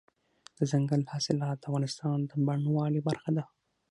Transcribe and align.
دځنګل 0.57 1.01
حاصلات 1.11 1.57
د 1.59 1.63
افغانستان 1.69 2.17
د 2.29 2.31
بڼوالۍ 2.45 3.01
برخه 3.07 3.29
ده. 3.37 3.43